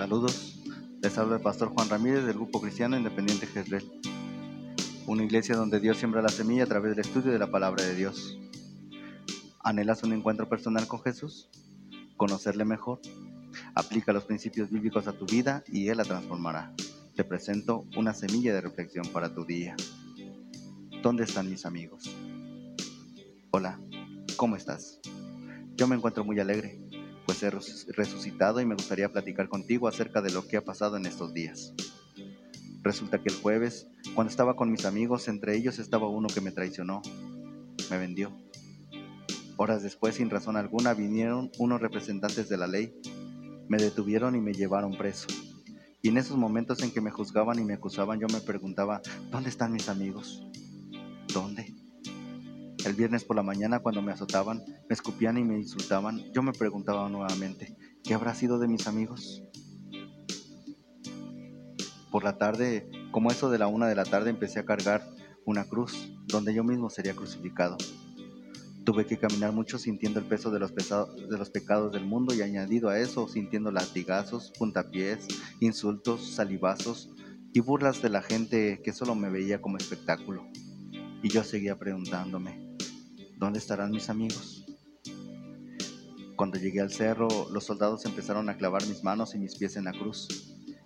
Saludos, 0.00 0.58
les 1.02 1.18
habla 1.18 1.36
el 1.36 1.42
pastor 1.42 1.68
Juan 1.74 1.90
Ramírez 1.90 2.24
del 2.24 2.32
Grupo 2.32 2.58
Cristiano 2.58 2.96
Independiente 2.96 3.46
Jezreel, 3.46 3.84
una 5.06 5.24
iglesia 5.24 5.56
donde 5.56 5.78
Dios 5.78 5.98
siembra 5.98 6.22
la 6.22 6.30
semilla 6.30 6.64
a 6.64 6.66
través 6.66 6.92
del 6.92 7.00
estudio 7.00 7.30
de 7.30 7.38
la 7.38 7.50
palabra 7.50 7.84
de 7.84 7.94
Dios. 7.94 8.38
¿Anhelas 9.62 10.02
un 10.02 10.14
encuentro 10.14 10.48
personal 10.48 10.88
con 10.88 11.02
Jesús? 11.02 11.50
¿Conocerle 12.16 12.64
mejor? 12.64 13.00
Aplica 13.74 14.14
los 14.14 14.24
principios 14.24 14.70
bíblicos 14.70 15.06
a 15.06 15.12
tu 15.12 15.26
vida 15.26 15.64
y 15.66 15.88
Él 15.88 15.98
la 15.98 16.04
transformará. 16.04 16.72
Te 17.14 17.22
presento 17.22 17.84
una 17.94 18.14
semilla 18.14 18.54
de 18.54 18.62
reflexión 18.62 19.04
para 19.12 19.34
tu 19.34 19.44
día. 19.44 19.76
¿Dónde 21.02 21.24
están 21.24 21.50
mis 21.50 21.66
amigos? 21.66 22.10
Hola, 23.50 23.78
¿cómo 24.38 24.56
estás? 24.56 24.98
Yo 25.76 25.86
me 25.86 25.96
encuentro 25.96 26.24
muy 26.24 26.40
alegre 26.40 26.89
pues 27.30 27.44
he 27.44 27.50
resucitado 27.92 28.60
y 28.60 28.66
me 28.66 28.74
gustaría 28.74 29.12
platicar 29.12 29.48
contigo 29.48 29.86
acerca 29.86 30.20
de 30.20 30.32
lo 30.32 30.48
que 30.48 30.56
ha 30.56 30.64
pasado 30.64 30.96
en 30.96 31.06
estos 31.06 31.32
días. 31.32 31.72
Resulta 32.82 33.22
que 33.22 33.28
el 33.28 33.40
jueves, 33.40 33.86
cuando 34.16 34.32
estaba 34.32 34.56
con 34.56 34.72
mis 34.72 34.84
amigos, 34.84 35.28
entre 35.28 35.56
ellos 35.56 35.78
estaba 35.78 36.08
uno 36.08 36.26
que 36.26 36.40
me 36.40 36.50
traicionó, 36.50 37.02
me 37.88 37.98
vendió. 37.98 38.36
Horas 39.56 39.84
después, 39.84 40.16
sin 40.16 40.28
razón 40.28 40.56
alguna, 40.56 40.92
vinieron 40.92 41.52
unos 41.58 41.80
representantes 41.80 42.48
de 42.48 42.56
la 42.56 42.66
ley, 42.66 43.00
me 43.68 43.78
detuvieron 43.78 44.34
y 44.34 44.40
me 44.40 44.52
llevaron 44.52 44.98
preso. 44.98 45.28
Y 46.02 46.08
en 46.08 46.18
esos 46.18 46.36
momentos 46.36 46.82
en 46.82 46.90
que 46.90 47.00
me 47.00 47.12
juzgaban 47.12 47.60
y 47.60 47.64
me 47.64 47.74
acusaban, 47.74 48.18
yo 48.18 48.26
me 48.26 48.40
preguntaba, 48.40 49.02
¿dónde 49.30 49.50
están 49.50 49.70
mis 49.70 49.88
amigos? 49.88 50.42
¿Dónde? 51.32 51.69
El 52.84 52.94
viernes 52.94 53.24
por 53.24 53.36
la 53.36 53.42
mañana 53.42 53.80
cuando 53.80 54.00
me 54.00 54.12
azotaban, 54.12 54.64
me 54.66 54.94
escupían 54.94 55.36
y 55.36 55.44
me 55.44 55.58
insultaban, 55.58 56.32
yo 56.32 56.42
me 56.42 56.52
preguntaba 56.52 57.08
nuevamente, 57.10 57.76
¿qué 58.02 58.14
habrá 58.14 58.34
sido 58.34 58.58
de 58.58 58.68
mis 58.68 58.86
amigos? 58.86 59.42
Por 62.10 62.24
la 62.24 62.38
tarde, 62.38 62.90
como 63.12 63.30
eso 63.30 63.50
de 63.50 63.58
la 63.58 63.66
una 63.66 63.86
de 63.86 63.94
la 63.94 64.04
tarde, 64.04 64.30
empecé 64.30 64.60
a 64.60 64.64
cargar 64.64 65.06
una 65.44 65.64
cruz, 65.64 66.10
donde 66.26 66.54
yo 66.54 66.64
mismo 66.64 66.88
sería 66.88 67.14
crucificado. 67.14 67.76
Tuve 68.84 69.04
que 69.04 69.18
caminar 69.18 69.52
mucho 69.52 69.78
sintiendo 69.78 70.18
el 70.18 70.26
peso 70.26 70.50
de 70.50 70.58
los, 70.58 70.72
pecados 71.50 71.92
del 71.92 72.06
mundo 72.06 72.34
y 72.34 72.40
añadido 72.40 72.88
a 72.88 72.98
eso 72.98 73.28
sintiendo 73.28 73.70
latigazos, 73.70 74.52
puntapiés, 74.58 75.28
insultos, 75.60 76.34
salivazos 76.34 77.10
y 77.52 77.60
burlas 77.60 78.00
de 78.00 78.08
la 78.08 78.22
gente 78.22 78.80
que 78.82 78.92
solo 78.92 79.14
me 79.14 79.28
veía 79.28 79.60
como 79.60 79.76
espectáculo. 79.76 80.48
Y 81.22 81.28
yo 81.28 81.44
seguía 81.44 81.78
preguntándome, 81.78 82.69
¿dónde 83.40 83.58
estarán 83.58 83.90
mis 83.90 84.10
amigos? 84.10 84.66
Cuando 86.36 86.58
llegué 86.58 86.82
al 86.82 86.92
cerro, 86.92 87.26
los 87.50 87.64
soldados 87.64 88.04
empezaron 88.04 88.50
a 88.50 88.58
clavar 88.58 88.86
mis 88.86 89.02
manos 89.02 89.34
y 89.34 89.38
mis 89.38 89.56
pies 89.56 89.76
en 89.76 89.84
la 89.84 89.92
cruz. 89.92 90.28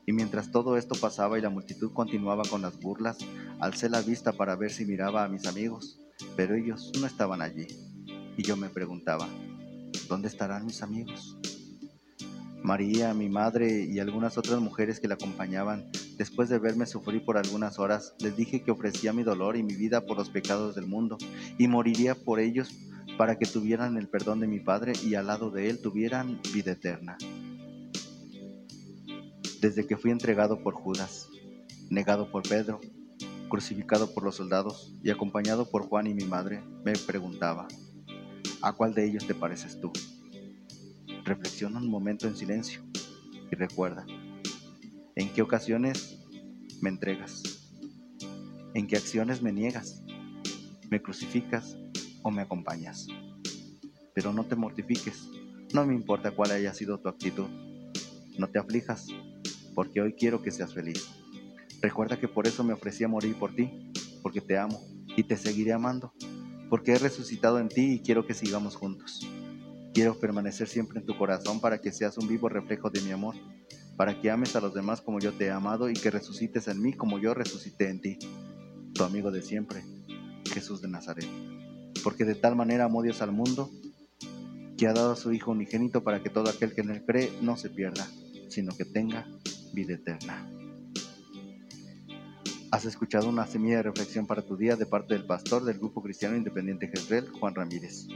Y 0.07 0.13
mientras 0.13 0.53
todo 0.53 0.77
esto 0.77 0.95
pasaba 0.95 1.37
y 1.37 1.43
la 1.43 1.51
multitud 1.51 1.93
continuaba 1.93 2.45
con 2.49 2.63
las 2.63 2.79
burlas, 2.79 3.19
alcé 3.59 3.89
la 3.89 4.03
vista 4.03 4.33
para 4.33 4.55
ver 4.55 4.71
si 4.71 4.85
miraba 4.85 5.25
a 5.25 5.29
mis 5.29 5.47
amigos, 5.47 5.99
pero 6.37 6.55
ellos 6.55 6.93
no 7.01 7.09
estaban 7.09 7.43
allí. 7.43 7.67
Y 8.37 8.45
yo 8.45 8.57
me 8.57 8.69
preguntaba, 8.69 9.29
¿dónde 10.09 10.29
estarán 10.29 10.65
mis 10.65 10.81
amigos? 10.81 11.37
María, 12.65 13.13
mi 13.13 13.29
madre 13.29 13.85
y 13.85 13.99
algunas 13.99 14.39
otras 14.39 14.59
mujeres 14.59 14.99
que 14.99 15.07
la 15.07 15.17
acompañaban, 15.17 15.85
después 16.17 16.49
de 16.49 16.59
verme 16.59 16.87
sufrir 16.87 17.23
por 17.23 17.37
algunas 17.37 17.79
horas, 17.79 18.15
les 18.21 18.39
dije 18.39 18.63
que 18.63 18.71
ofrecía 18.71 19.13
mi 19.13 19.23
dolor 19.23 19.59
y 19.59 19.63
mi 19.63 19.75
vida 19.75 20.07
por 20.07 20.17
los 20.17 20.31
pecados 20.31 20.75
del 20.75 20.87
mundo 20.87 21.19
y 21.59 21.69
moriría 21.69 22.15
por 22.15 22.41
ellos 22.41 22.71
para 23.19 23.37
que 23.37 23.45
tuvieran 23.45 23.99
el 23.99 24.09
perdón 24.09 24.41
de 24.41 24.47
mi 24.47 24.61
Padre 24.61 24.95
y 25.05 25.15
al 25.15 25.27
lado 25.27 25.51
de 25.51 25.69
Él 25.69 25.83
tuvieran 25.83 26.41
vida 26.55 26.73
eterna. 26.73 27.19
Desde 29.61 29.87
que 29.87 29.99
fui 29.99 30.11
entregado 30.11 30.63
por 30.63 30.73
Judas, 30.73 31.29
negado 31.91 32.33
por 32.33 32.49
Pedro, 32.49 32.81
crucificado 33.51 34.15
por 34.15 34.25
los 34.25 34.37
soldados 34.37 34.97
y 35.03 35.11
acompañado 35.11 35.71
por 35.71 35.83
Juan 35.83 36.07
y 36.07 36.15
mi 36.15 36.25
madre, 36.25 36.65
me 36.83 36.95
preguntaba, 36.95 37.69
¿a 38.63 38.73
cuál 38.73 38.95
de 38.95 39.07
ellos 39.07 39.27
te 39.27 39.35
pareces 39.35 39.79
tú? 39.79 39.93
Reflexiona 41.25 41.79
un 41.79 41.89
momento 41.89 42.29
en 42.29 42.37
silencio 42.37 42.83
y 43.51 43.57
recuerda, 43.57 44.05
¿en 45.17 45.33
qué 45.33 45.41
ocasiones 45.41 46.19
me 46.83 46.91
entregas? 46.91 47.43
¿En 48.75 48.87
qué 48.87 48.99
acciones 48.99 49.41
me 49.41 49.51
niegas? 49.51 50.03
¿Me 50.91 51.01
crucificas 51.01 51.79
o 52.23 52.31
me 52.31 52.43
acompañas? 52.43 53.07
Pero 54.15 54.35
no 54.35 54.45
te 54.45 54.55
mortifiques, 54.55 55.31
no 55.73 55.87
me 55.87 55.95
importa 55.95 56.31
cuál 56.33 56.51
haya 56.51 56.75
sido 56.75 56.99
tu 56.99 57.09
actitud. 57.09 57.49
No 58.39 58.49
te 58.51 58.59
aflijas, 58.59 59.07
porque 59.75 60.03
hoy 60.03 60.13
quiero 60.13 60.43
que 60.43 60.51
seas 60.51 60.75
feliz. 60.75 61.09
Recuerda 61.81 62.21
que 62.21 62.29
por 62.29 62.47
eso 62.47 62.65
me 62.65 62.75
ofrecí 62.75 63.03
a 63.03 63.09
morir 63.09 63.35
por 63.37 63.55
ti, 63.55 63.71
porque 64.23 64.43
te 64.43 64.59
amo 64.59 64.79
y 65.17 65.23
te 65.23 65.39
seguiré 65.39 65.73
amando, 65.73 66.13
porque 66.69 66.93
he 66.93 66.99
resucitado 66.99 67.61
en 67.61 67.71
ti 67.71 67.95
y 67.95 68.01
quiero 68.01 68.27
que 68.27 68.35
sigamos 68.35 68.77
juntos. 68.77 69.27
Quiero 69.95 70.19
permanecer 70.19 70.67
siempre 70.67 70.99
en 70.99 71.07
tu 71.07 71.17
corazón 71.17 71.61
para 71.61 71.81
que 71.81 71.93
seas 71.93 72.19
un 72.19 72.27
vivo 72.27 72.49
reflejo 72.49 72.91
de 72.91 73.01
mi 73.01 73.13
amor, 73.13 73.37
para 73.97 74.21
que 74.21 74.29
ames 74.29 74.57
a 74.57 74.61
los 74.61 74.75
demás 74.75 75.01
como 75.01 75.21
yo 75.21 75.33
te 75.33 75.45
he 75.45 75.51
amado 75.53 75.89
y 75.89 75.95
que 75.95 76.11
resucites 76.11 76.67
en 76.67 76.83
mí 76.83 76.95
como 76.95 77.21
yo 77.21 77.33
resucité 77.33 77.91
en 77.91 78.01
ti. 78.01 78.19
Tu 78.93 79.05
amigo 79.05 79.31
de 79.31 79.41
siempre, 79.41 79.85
Jesús 80.53 80.83
de 80.83 80.89
Nazaret. 80.89 81.29
Porque 82.03 82.25
de 82.25 82.35
tal 82.35 82.57
manera 82.57 82.87
amó 82.87 83.05
Dios 83.05 83.23
al 83.23 83.31
mundo, 83.31 83.71
que 84.77 84.89
ha 84.89 84.93
dado 84.93 85.13
a 85.13 85.17
su 85.17 85.33
Hijo 85.33 85.53
unigénito 85.53 86.03
para 86.03 86.25
que 86.25 86.29
todo 86.29 86.51
aquel 86.51 86.75
que 86.75 86.81
en 86.81 86.91
él 86.91 87.05
cree 87.07 87.31
no 87.41 87.57
se 87.57 87.71
pierda, 87.71 88.05
sino 88.49 88.77
que 88.77 88.85
tenga 88.85 89.29
vida 89.73 89.95
eterna. 89.95 90.51
Has 92.73 92.85
escuchado 92.85 93.29
una 93.29 93.47
semilla 93.47 93.77
de 93.77 93.83
reflexión 93.85 94.27
para 94.27 94.43
tu 94.43 94.57
día 94.57 94.75
de 94.75 94.87
parte 94.87 95.15
del 95.15 95.25
pastor 95.25 95.65
del 95.65 95.79
Grupo 95.79 96.03
Cristiano 96.03 96.37
Independiente 96.37 96.89
Jezreel, 96.89 97.29
Juan 97.29 97.55
Ramírez. 97.55 98.09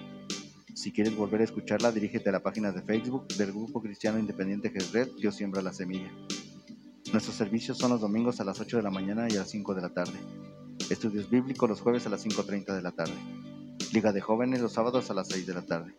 Si 0.79 0.93
quieres 0.93 1.17
volver 1.17 1.41
a 1.41 1.45
escucharla, 1.45 1.91
dirígete 1.91 2.29
a 2.29 2.33
la 2.33 2.41
página 2.41 2.71
de 2.71 2.83
Facebook 2.83 3.27
del 3.37 3.51
Grupo 3.51 3.83
Cristiano 3.83 4.17
Independiente 4.17 4.71
Jezreel, 4.71 5.13
Dios 5.19 5.35
siembra 5.35 5.61
la 5.61 5.73
semilla. 5.73 6.09
Nuestros 7.13 7.35
servicios 7.35 7.79
son 7.79 7.91
los 7.91 8.01
domingos 8.01 8.39
a 8.39 8.45
las 8.45 8.61
8 8.61 8.77
de 8.77 8.85
la 8.85 8.91
mañana 8.93 9.27
y 9.29 9.35
a 9.35 9.41
las 9.41 9.51
5 9.51 9.75
de 9.75 9.83
la 9.83 9.89
tarde. 9.89 10.17
Estudios 10.89 11.29
bíblicos 11.29 11.69
los 11.69 11.81
jueves 11.81 12.07
a 12.07 12.11
las 12.11 12.25
5.30 12.25 12.77
de 12.77 12.83
la 12.83 12.93
tarde. 12.93 13.17
Liga 13.93 14.13
de 14.13 14.21
jóvenes 14.21 14.61
los 14.61 14.73
sábados 14.73 15.11
a 15.11 15.15
las 15.15 15.27
6 15.27 15.49
de 15.49 15.55
la 15.55 15.63
tarde. 15.63 15.97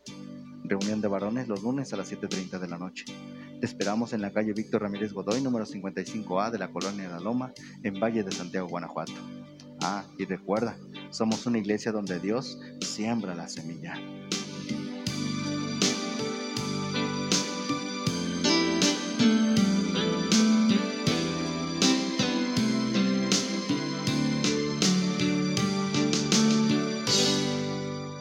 Reunión 0.63 1.01
de 1.01 1.09
varones 1.09 1.50
los 1.50 1.62
lunes 1.62 1.91
a 1.91 1.97
las 1.97 2.09
7.30 2.09 2.57
de 2.57 2.68
la 2.69 2.78
noche. 2.78 3.03
Te 3.59 3.66
esperamos 3.66 4.13
en 4.13 4.22
la 4.22 4.31
calle 4.31 4.53
Víctor 4.53 4.84
Ramírez 4.84 5.12
Godoy, 5.12 5.41
número 5.41 5.66
55A 5.66 6.51
de 6.51 6.57
la 6.57 6.72
colonia 6.72 7.09
La 7.09 7.19
Loma, 7.19 7.51
en 7.84 8.00
Valle 8.00 8.23
de 8.23 8.31
Santiago, 8.31 8.69
Guanajuato. 8.69 9.12
Ah, 9.81 10.06
y 10.18 10.23
recuerda, 10.23 10.78
somos 11.09 11.45
una 11.45 11.57
iglesia 11.57 11.91
donde 11.91 12.18
Dios 12.22 12.62
siembra 12.79 13.35
la 13.35 13.50
semilla. 13.50 13.95